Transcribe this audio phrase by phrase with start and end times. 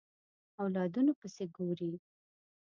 [0.61, 1.91] اولادونو پسې ګوري